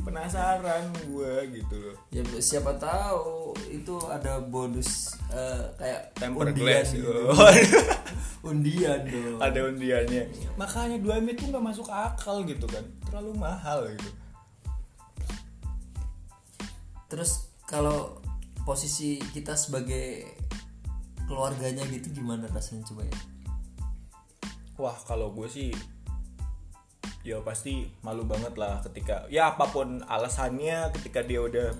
[0.00, 1.96] penasaran gue gitu loh.
[2.08, 7.10] Ya siapa tahu itu ada bonus eh, kayak temper undian glass gitu.
[7.28, 7.36] Oh.
[8.50, 9.38] undian dong.
[9.38, 10.22] Ada undiannya.
[10.56, 12.82] Makanya 2 m itu nggak masuk akal gitu kan.
[13.08, 14.10] Terlalu mahal gitu.
[17.12, 18.24] Terus kalau
[18.64, 20.24] posisi kita sebagai
[21.28, 23.18] keluarganya gitu gimana rasanya coba ya?
[24.80, 25.70] Wah kalau gue sih
[27.22, 31.70] ya pasti malu banget lah ketika ya apa pun alasannya ketika dia udah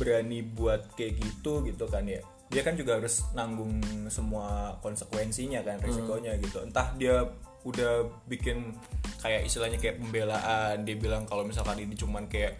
[0.00, 2.20] berani buat kayak gitu gitu kan ya.
[2.48, 3.76] Dia kan juga harus nanggung
[4.08, 6.64] semua konsekuensinya kan risikonya gitu.
[6.64, 7.20] Entah dia
[7.68, 8.72] udah bikin
[9.20, 12.56] kayak istilahnya kayak pembelaan dia bilang kalau misalkan ini cuman kayak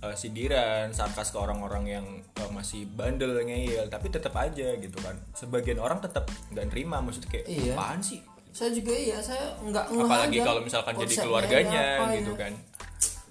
[0.00, 5.20] eh, sindiran sarkas ke orang-orang yang eh, masih bandel ngeyel tapi tetap aja gitu kan.
[5.36, 7.76] Sebagian orang tetap nggak nerima maksudnya kayak Iya.
[7.76, 8.24] apaan sih
[8.58, 12.42] saya juga iya saya nggak apalagi kalau misalkan jadi keluarganya apa gitu ya.
[12.42, 12.52] kan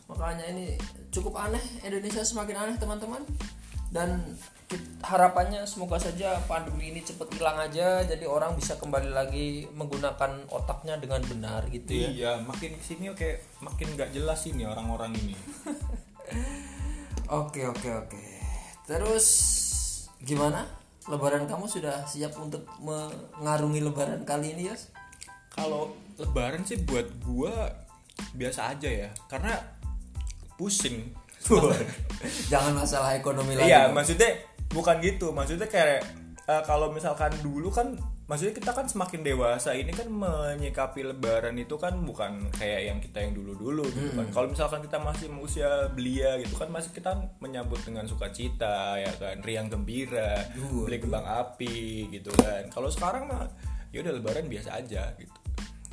[0.08, 0.66] makanya ini
[1.12, 3.20] cukup aneh Indonesia semakin aneh teman-teman
[3.92, 4.24] dan
[5.04, 10.96] harapannya semoga saja pandemi ini cepet hilang aja jadi orang bisa kembali lagi menggunakan otaknya
[11.00, 15.36] dengan benar gitu ya iya makin ke sini kayak makin nggak jelas ini orang-orang ini
[17.28, 18.24] Oke oke oke.
[18.88, 19.28] Terus
[20.24, 20.64] gimana?
[21.12, 24.96] Lebaran kamu sudah siap untuk mengarungi Lebaran kali ini Yos?
[25.58, 27.74] Kalau lebaran sih buat gua
[28.38, 29.58] biasa aja ya karena
[30.58, 31.14] pusing.
[32.52, 33.72] Jangan masalah ekonomi lagi.
[33.72, 33.96] iya dong.
[33.96, 34.36] maksudnya
[34.74, 35.32] bukan gitu.
[35.32, 36.04] Maksudnya kayak
[36.50, 37.96] eh, kalau misalkan dulu kan
[38.28, 43.24] maksudnya kita kan semakin dewasa ini kan menyikapi lebaran itu kan bukan kayak yang kita
[43.24, 44.28] yang dulu-dulu gitu kan.
[44.34, 49.40] Kalau misalkan kita masih usia belia gitu kan masih kita menyambut dengan sukacita ya kan.
[49.46, 52.68] Riang gembira beli kembang api gitu kan.
[52.74, 53.48] Kalau sekarang mah
[53.96, 55.47] ya udah lebaran biasa aja gitu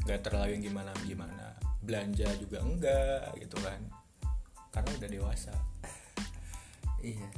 [0.04, 1.46] nggak terlalu yang gimana gimana.
[1.84, 3.80] Belanja juga enggak gitu kan.
[4.72, 5.54] Karena udah dewasa.
[7.04, 7.28] Iya.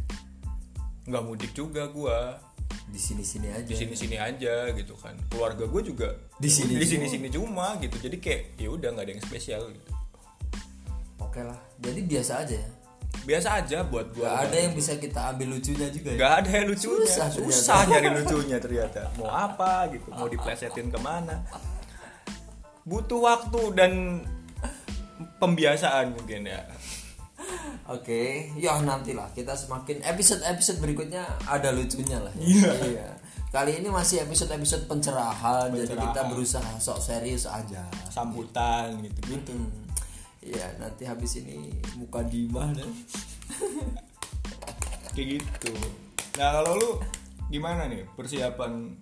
[1.07, 2.38] nggak mudik juga gua.
[2.87, 3.66] Di sini-sini aja.
[3.66, 5.14] di sini sini aja gitu kan.
[5.31, 6.07] Keluarga gue juga
[6.38, 7.98] Di sini di sini sini cuma gitu.
[7.98, 9.90] Jadi kayak ya udah nggak ada yang spesial gitu.
[11.18, 11.59] Oke lah.
[11.83, 12.70] Jadi biasa aja ya.
[13.26, 16.31] biasa aja buat gue Gak ada yang bisa kita ambil lucunya juga ya.
[16.38, 17.11] ada yang lucunya.
[17.11, 17.90] Susah susah, ternyata.
[17.90, 19.00] nyari lucunya ternyata.
[19.18, 20.09] Mau apa gitu.
[20.14, 21.42] Mau diplesetin ke mana
[22.87, 23.92] butuh waktu dan
[25.37, 26.62] pembiasaan mungkin ya
[27.87, 32.35] Oke, ya nantilah kita semakin episode-episode berikutnya ada lucunya lah.
[32.35, 33.14] Iya.
[33.55, 36.11] Kali ini masih episode-episode pencerahan, jadi Pencerahan.
[36.11, 37.87] kita berusaha sok serius aja.
[38.11, 39.87] sambutan gitu gitu Hmm.
[40.42, 42.90] Ya nanti habis ini muka dimah dan
[45.14, 45.72] kayak gitu
[46.37, 46.90] nah kalau lu
[47.49, 48.94] gimana nih persiapan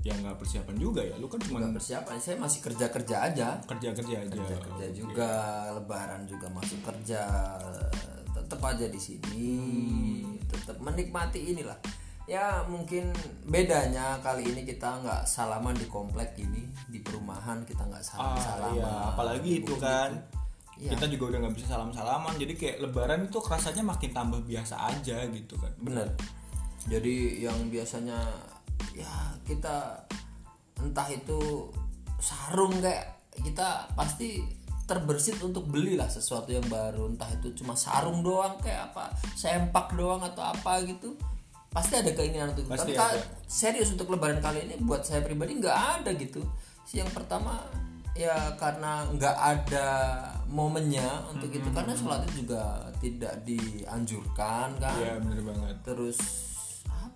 [0.00, 2.16] ya nggak persiapan juga ya lu kan cuma Nggak persiapan.
[2.16, 3.48] Saya masih kerja kerja aja.
[3.62, 5.32] kerja kerja aja Kerja kerja juga,
[5.76, 7.20] Lebaran juga masuk kerja.
[8.30, 9.52] Tetap aja di sini.
[10.46, 11.76] Tetap menikmati inilah.
[12.24, 13.10] Ya mungkin
[13.44, 18.38] bedanya kali ini kita nggak salaman di komplek ini di perumahan kita nggak salam Ah,
[18.38, 18.78] salaman.
[18.78, 18.92] iya.
[19.10, 20.14] apalagi itu kan
[20.78, 20.94] Iya.
[20.94, 24.78] kita juga udah nggak bisa salam salaman jadi kayak lebaran itu rasanya makin tambah biasa
[24.78, 26.06] aja gitu kan Bener.
[26.86, 28.16] Jadi yang biasanya
[28.94, 30.06] ya kita
[30.80, 31.68] entah itu
[32.20, 34.42] sarung kayak kita pasti
[34.90, 37.06] terbersit untuk belilah sesuatu yang baru.
[37.14, 41.14] Entah itu cuma sarung doang kayak apa sempak doang atau apa gitu.
[41.70, 42.74] Pasti ada keinginan untuk itu.
[42.74, 43.46] Pasti tapi ada.
[43.46, 46.42] serius untuk lebaran kali ini buat saya pribadi nggak ada gitu.
[46.90, 47.62] Yang pertama
[48.18, 49.88] ya karena nggak ada
[50.50, 51.70] momennya untuk itu.
[51.70, 54.98] Karena sholatnya juga tidak dianjurkan kan.
[54.98, 55.76] Iya bener banget.
[55.86, 56.18] Terus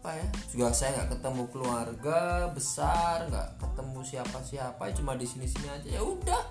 [0.04, 0.28] apa ya?
[0.52, 5.88] Juga saya nggak ketemu keluarga besar nggak ketemu siapa siapa cuma di sini sini aja.
[5.96, 6.44] Ya udah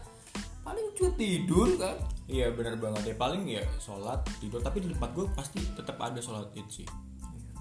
[0.66, 1.94] paling cuma tidur kan.
[2.26, 3.16] Iya bener banget ya.
[3.22, 4.58] Paling ya sholat tidur.
[4.58, 6.90] Tapi di tempat gue pasti tetap ada sholat id sih.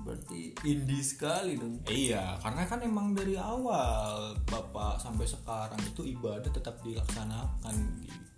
[0.00, 1.84] Berarti indie sekali dong.
[1.84, 8.32] Iya karena kan emang dari awal bapak sampai sekarang itu ibadah tetap dilaksanakan gitu.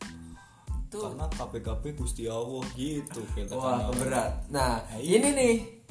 [0.91, 3.23] Itu karena KPKP Gusti Allah gitu
[3.55, 4.43] wah berat.
[4.51, 5.23] Nah iya.
[5.23, 5.84] ini nih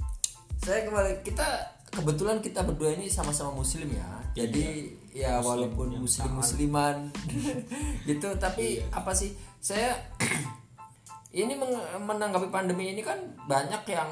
[0.64, 1.48] saya kembali kita
[1.92, 4.08] kebetulan kita berdua ini sama-sama muslim ya.
[4.34, 7.12] Jadi ya walaupun yang muslim musliman
[8.10, 9.94] gitu tapi apa sih saya
[11.36, 11.54] ini
[12.00, 14.10] menanggapi pandemi ini kan banyak yang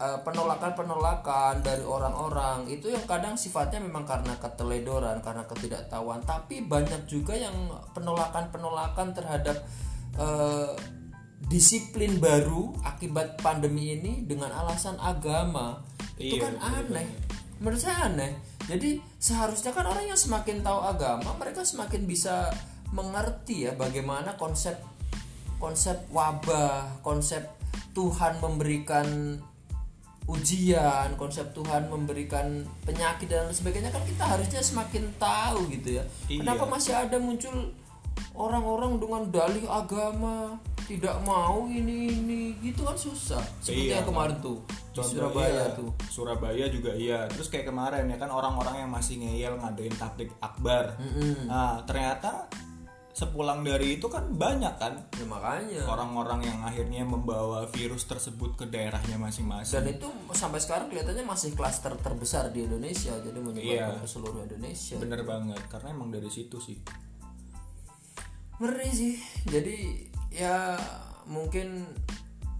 [0.00, 2.64] eh, penolakan-penolakan dari orang-orang.
[2.72, 7.54] Itu yang kadang sifatnya memang karena keteledoran, karena ketidaktahuan, tapi banyak juga yang
[7.92, 9.60] penolakan-penolakan terhadap
[10.16, 10.72] eh,
[11.48, 15.80] disiplin baru akibat pandemi ini dengan alasan agama.
[16.20, 17.08] Itu Iya, kan bener aneh.
[17.60, 18.32] Menurut saya aneh.
[18.68, 22.52] Jadi seharusnya kan orang yang semakin tahu agama, mereka semakin bisa
[22.92, 24.78] mengerti ya bagaimana konsep
[25.60, 27.44] konsep wabah, konsep
[27.92, 29.38] Tuhan memberikan
[30.30, 36.04] ujian, konsep Tuhan memberikan penyakit dan lain sebagainya kan kita harusnya semakin tahu gitu ya.
[36.30, 36.46] Iya.
[36.46, 37.74] Kenapa masih ada muncul
[38.38, 40.56] orang-orang dengan dalih agama
[40.90, 43.38] tidak mau ini ini gitu kan susah.
[43.58, 45.90] Seperti Iya, yang kemarin tuh di Contoh, Surabaya iya, tuh.
[46.04, 50.98] Surabaya juga iya terus kayak kemarin ya kan orang-orang yang masih ngeyel ngadain tablik akbar
[51.46, 52.50] nah ternyata
[53.12, 55.82] sepulang dari itu kan banyak kan Ya makanya.
[55.84, 61.52] orang-orang yang akhirnya membawa virus tersebut ke daerahnya masing-masing Dan itu sampai sekarang kelihatannya masih
[61.52, 64.00] klaster terbesar di Indonesia, jadi menyebarkan Iya.
[64.00, 64.96] ke seluruh Indonesia.
[64.96, 66.78] bener banget karena emang dari situ sih
[68.58, 69.14] Ngeri sih.
[69.46, 70.78] Jadi ya
[71.26, 71.86] mungkin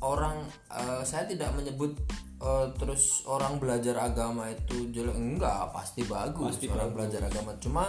[0.02, 1.94] orang eh, saya tidak menyebut
[2.42, 7.54] eh, terus orang belajar agama itu jelek enggak, pasti bagus Pasti orang belajar agama.
[7.62, 7.88] Cuma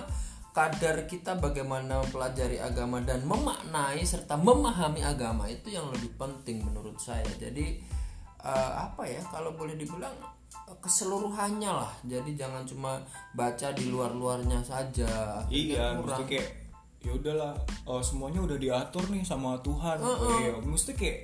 [0.52, 7.00] kadar kita bagaimana mempelajari agama dan memaknai serta memahami agama itu yang lebih penting menurut
[7.00, 7.28] saya.
[7.40, 7.80] Jadi
[8.44, 10.14] eh, apa ya kalau boleh dibilang
[10.80, 11.92] keseluruhannya lah.
[12.04, 13.00] Jadi jangan cuma
[13.36, 15.44] baca di luar-luarnya saja.
[15.52, 16.28] iya Kurang.
[16.28, 16.61] kayak
[17.02, 17.54] ya udahlah
[17.90, 20.54] oh, semuanya udah diatur nih sama Tuhan Oh, iya.
[20.62, 21.20] mesti kayak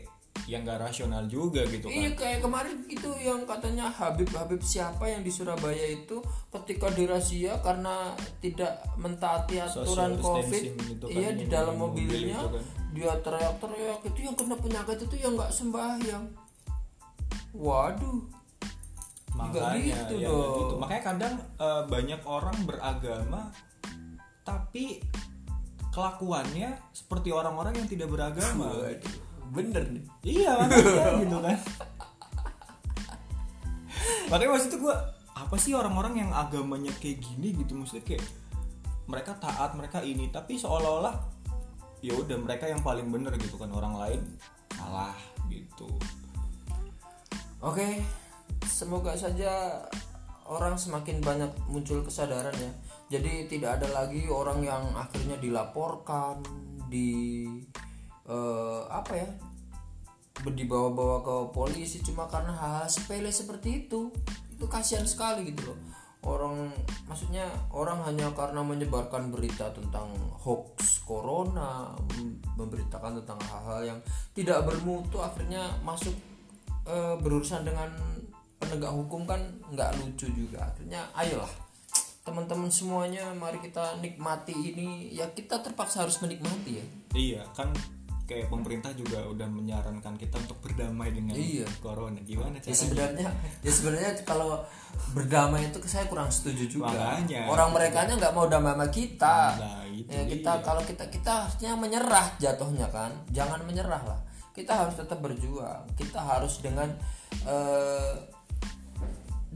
[0.46, 5.10] yang gak rasional juga gitu kan Iya kayak kemarin itu yang katanya Habib Habib siapa
[5.10, 6.22] yang di Surabaya itu
[6.54, 12.38] ketika dirazia karena tidak mentaati aturan Social covid, gitu kan, iya di dalam mobil mobilnya
[12.38, 12.64] itu kan.
[12.94, 16.26] dia teriak-teriak itu yang kena penyakit itu yang nggak sembahyang.
[17.58, 18.22] Waduh,
[19.34, 20.56] makanya gitu ya dong.
[20.62, 20.74] gitu.
[20.78, 23.42] makanya kadang eh, banyak orang beragama
[24.46, 25.02] tapi
[25.98, 28.70] kelakuannya seperti orang-orang yang tidak beragama.
[29.50, 30.06] Bener nih.
[30.22, 31.58] iya makanya gitu kan.
[34.30, 34.96] Makanya waktu itu gue
[35.34, 37.74] apa sih orang-orang yang agamanya kayak gini gitu?
[37.74, 38.22] Maksudnya kayak
[39.10, 40.30] mereka taat mereka ini.
[40.30, 41.18] Tapi seolah-olah
[42.06, 43.74] ya udah mereka yang paling bener gitu kan.
[43.74, 44.22] Orang lain
[44.78, 45.18] salah
[45.50, 45.90] gitu.
[47.58, 48.06] Oke,
[48.70, 49.82] semoga saja
[50.46, 52.70] orang semakin banyak muncul kesadaran ya.
[53.08, 56.44] Jadi tidak ada lagi orang yang akhirnya dilaporkan
[56.92, 57.48] di
[58.28, 59.30] eh, apa ya
[60.44, 64.12] dibawa-bawa ke polisi cuma karena hal sepele seperti itu.
[64.54, 65.80] Itu kasihan sekali gitu loh.
[66.28, 66.76] Orang
[67.08, 70.12] maksudnya orang hanya karena menyebarkan berita tentang
[70.44, 74.00] hoax corona, mem- memberitakan tentang hal-hal yang
[74.36, 76.14] tidak bermutu akhirnya masuk
[76.84, 77.88] eh, berurusan dengan
[78.60, 79.40] penegak hukum kan
[79.72, 81.67] nggak lucu juga akhirnya ayolah
[82.28, 85.16] teman-teman semuanya mari kita nikmati ini.
[85.16, 86.86] Ya kita terpaksa harus menikmati ya.
[87.16, 87.72] Iya kan
[88.28, 91.64] kayak pemerintah juga udah menyarankan kita untuk berdamai dengan Iya.
[91.80, 92.20] corona.
[92.28, 92.76] Gimana ya caranya?
[92.76, 93.30] sebenarnya
[93.64, 94.68] ya sebenarnya kalau
[95.16, 96.92] berdamai itu saya kurang setuju juga.
[96.92, 97.48] Makanya.
[97.48, 99.38] orang mereka nggak mau damai sama kita.
[99.56, 100.66] Nah, itu ya kita dia.
[100.68, 103.16] kalau kita kita harusnya menyerah jatuhnya kan.
[103.32, 104.20] Jangan menyerah lah.
[104.52, 105.88] Kita harus tetap berjuang.
[105.96, 106.92] Kita harus dengan
[107.48, 108.12] eh,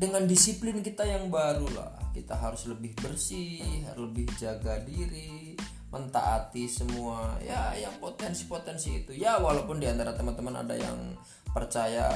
[0.01, 1.93] dengan disiplin kita yang baru lah.
[2.09, 5.53] Kita harus lebih bersih lebih jaga diri
[5.93, 9.13] mentaati semua ya yang potensi-potensi itu.
[9.13, 11.13] Ya walaupun di antara teman-teman ada yang
[11.53, 12.09] percaya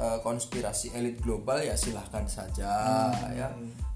[0.00, 2.72] eh, konspirasi elit global ya silahkan saja
[3.36, 3.52] ya.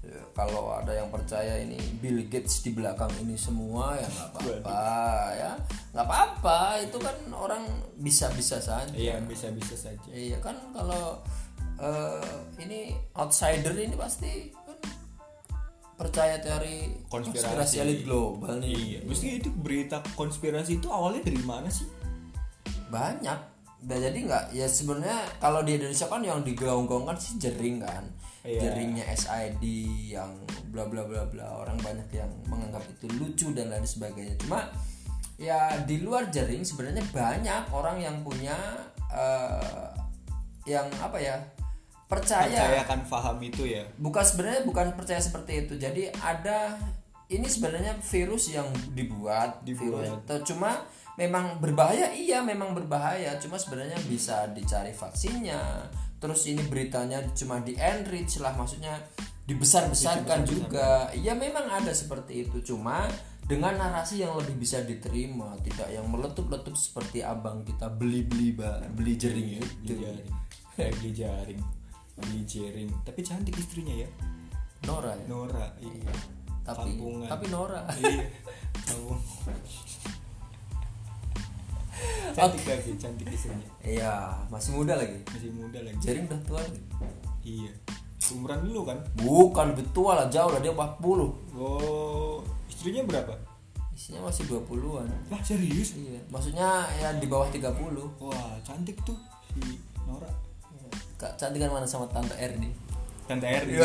[0.07, 4.79] Ya, kalau ada yang percaya ini Bill Gates di belakang ini semua ya nggak apa-apa
[5.35, 5.51] ya.
[5.91, 7.63] Nggak apa-apa itu kan orang
[7.99, 8.95] bisa-bisa saja.
[8.95, 10.07] Iya bisa-bisa saja.
[10.07, 11.19] Iya kan kalau
[11.77, 14.77] eh, ini outsider ini pasti kan
[15.97, 17.41] percaya teori Konspirasi.
[17.41, 18.69] konspirasi, elit global nih.
[18.69, 21.89] iya mesti itu berita konspirasi itu awalnya dari mana sih
[22.87, 23.39] Banyak.
[23.77, 28.03] Nah, jadi nggak ya sebenarnya kalau di Indonesia kan yang digaung-gaungkan sih jering kan.
[28.47, 28.63] Iya.
[28.63, 29.63] Jeringnya SID
[30.15, 30.31] yang
[30.71, 34.39] bla bla bla bla orang banyak yang menganggap itu lucu dan lain sebagainya.
[34.39, 34.71] Cuma
[35.37, 38.55] ya di luar jering sebenarnya banyak orang yang punya
[39.11, 39.91] eh,
[40.67, 41.39] yang apa ya
[42.07, 42.51] percaya.
[42.51, 43.83] Percayakan paham itu ya.
[43.99, 45.73] Bukan sebenarnya bukan percaya seperti itu.
[45.79, 46.75] Jadi ada
[47.27, 50.23] ini sebenarnya virus yang dibuat, Dibuat.
[50.23, 50.87] virus cuma
[51.19, 53.35] memang berbahaya iya memang berbahaya.
[53.39, 55.91] Cuma sebenarnya bisa dicari vaksinnya.
[56.17, 58.95] Terus ini beritanya cuma di enrich lah maksudnya
[59.47, 61.11] dibesar-besarkan juga.
[61.11, 62.63] Iya memang ada seperti itu.
[62.63, 63.07] Cuma
[63.47, 69.15] dengan narasi yang lebih bisa diterima tidak yang meletup-letup seperti abang kita beli-beli ba- beli
[69.15, 69.95] jering itu
[70.77, 71.61] beli jaring
[72.17, 72.89] beli jaring.
[73.05, 74.09] Tapi cantik istrinya ya.
[74.89, 75.25] Nora ya?
[75.29, 76.13] Nora iya.
[76.65, 77.29] Tapi Kampungan.
[77.29, 77.81] tapi Nora.
[78.01, 78.25] Iya
[78.87, 79.13] kamu
[82.37, 83.69] cantik lagi cantik istrinya.
[83.85, 85.17] Iya masih muda lagi.
[85.29, 85.97] Masih muda lagi.
[86.01, 86.81] Jering udah tua lagi?
[87.45, 87.73] Iya.
[88.27, 88.99] Umuran dulu kan?
[89.15, 90.99] Bukan lebih tua lah jauh lah dia 40
[91.55, 93.31] oh istrinya berapa?
[93.95, 95.95] Isinya masih 20-an lah serius?
[95.95, 97.71] Iya maksudnya ya di bawah 30
[98.19, 99.15] wah cantik tuh
[99.55, 100.27] si Nora
[101.17, 102.69] Kak cantikan mana sama tante Erni
[103.25, 103.73] tante Erni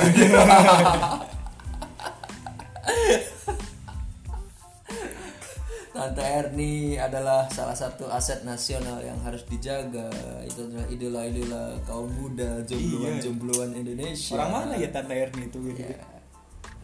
[5.93, 10.09] Tante Erni adalah salah satu aset nasional yang harus dijaga.
[10.41, 14.41] Itu adalah idola-idola kaum muda, jombloan-jombloan Indonesia.
[14.41, 16.01] orang mana ya tante Erni itu gitu Ya,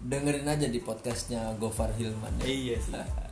[0.05, 2.37] dengerin aja di podcastnya Gofar Hilman.
[2.45, 2.93] Eh, iya sih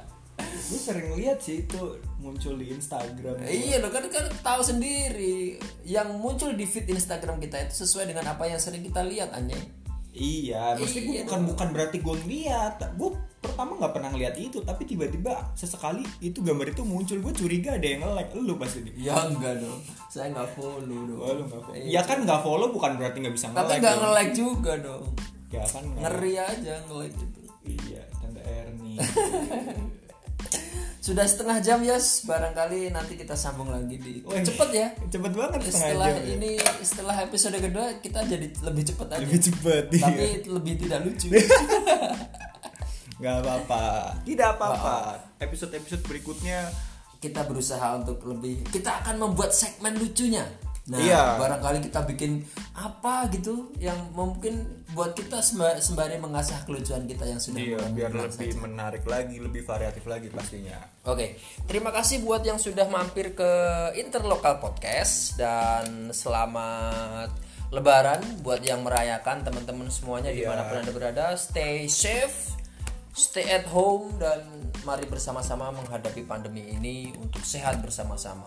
[0.56, 6.16] gue sering lihat sih itu muncul di Instagram Iya lo kan kan tahu sendiri yang
[6.18, 9.60] muncul di feed Instagram kita itu sesuai dengan apa yang sering kita lihat anjing.
[10.16, 12.80] Iya, gue Iya bukan bukan berarti gue ngeliat.
[12.96, 17.76] Gue pertama nggak pernah ngeliat itu, tapi tiba-tiba sesekali itu gambar itu muncul, gue curiga
[17.76, 18.32] ada yang nge-like.
[18.32, 18.96] Lu pasti di.
[18.96, 19.76] Ya enggak dong.
[20.08, 21.20] Saya nggak follow dong.
[21.20, 21.76] Oh, lu nggak follow.
[21.76, 22.00] Iya.
[22.00, 23.76] Ya kan nggak follow bukan berarti nggak bisa Tapi nge-like.
[23.84, 24.00] nggak dong.
[24.08, 25.04] nge-like juga dong.
[25.52, 26.00] Ya kan nggak.
[26.00, 27.40] Ngeri aja nge-like itu.
[27.66, 28.94] Iya, tante Erni.
[31.06, 34.88] Sudah setengah jam Yas, barangkali nanti kita sambung lagi di Wah, cepet ya.
[35.06, 36.18] Cepet banget Setelah jam.
[36.18, 36.34] ya.
[36.34, 36.50] ini
[36.82, 39.22] setelah episode kedua kita jadi lebih cepet aja.
[39.22, 39.84] Lebih cepet.
[40.02, 40.50] Tapi iya.
[40.50, 41.30] lebih tidak lucu.
[43.22, 43.82] Nggak apa-apa.
[44.26, 44.94] Tidak apa-apa.
[45.38, 46.74] Episode-episode berikutnya
[47.22, 50.42] kita berusaha untuk lebih kita akan membuat segmen lucunya.
[50.86, 51.34] Nah, Iya.
[51.34, 54.62] barangkali kita bikin apa gitu yang mungkin
[54.94, 59.66] buat kita semba- sembari mengasah kelucuan kita yang sudah Iya, biar lebih menarik lagi, lebih
[59.66, 60.78] variatif lagi pastinya.
[61.02, 63.50] Oke, terima kasih buat yang sudah mampir ke
[63.98, 67.34] Interlokal Podcast dan selamat
[67.66, 70.38] Lebaran buat yang merayakan teman-teman semuanya Iya.
[70.38, 71.34] di mana pun anda berada.
[71.34, 72.54] Stay safe,
[73.10, 74.46] stay at home dan
[74.86, 78.46] mari bersama-sama menghadapi pandemi ini untuk sehat bersama-sama.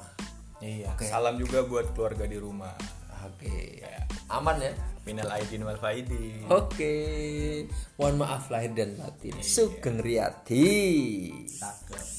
[0.60, 0.92] Iya.
[1.00, 2.76] Salam juga buat keluarga di rumah.
[3.20, 3.84] Oke,
[4.32, 4.72] aman ya.
[5.08, 6.48] Minal aidin wal faidin.
[6.52, 6.96] Oke,
[7.96, 9.36] mohon maaf lahir dan batin.
[9.40, 11.32] Sugeng Riyadi.
[11.48, 12.19] Cakep.